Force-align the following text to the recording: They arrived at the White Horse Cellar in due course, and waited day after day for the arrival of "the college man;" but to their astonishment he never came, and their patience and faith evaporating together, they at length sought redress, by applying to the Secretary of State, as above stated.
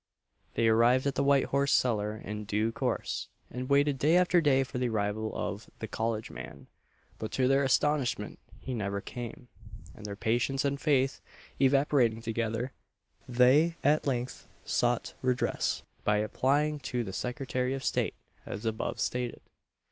They 0.55 0.67
arrived 0.67 1.05
at 1.05 1.13
the 1.13 1.23
White 1.23 1.45
Horse 1.53 1.71
Cellar 1.71 2.17
in 2.17 2.45
due 2.45 2.71
course, 2.71 3.27
and 3.51 3.69
waited 3.69 3.99
day 3.99 4.17
after 4.17 4.41
day 4.41 4.63
for 4.63 4.79
the 4.79 4.89
arrival 4.89 5.31
of 5.35 5.69
"the 5.77 5.87
college 5.87 6.31
man;" 6.31 6.65
but 7.19 7.31
to 7.33 7.47
their 7.47 7.63
astonishment 7.63 8.39
he 8.59 8.73
never 8.73 8.99
came, 8.99 9.47
and 9.93 10.03
their 10.03 10.15
patience 10.15 10.65
and 10.65 10.81
faith 10.81 11.21
evaporating 11.59 12.19
together, 12.23 12.71
they 13.29 13.75
at 13.83 14.07
length 14.07 14.47
sought 14.65 15.13
redress, 15.21 15.83
by 16.03 16.17
applying 16.17 16.79
to 16.79 17.03
the 17.03 17.13
Secretary 17.13 17.75
of 17.75 17.83
State, 17.83 18.15
as 18.43 18.65
above 18.65 18.99
stated. 18.99 19.41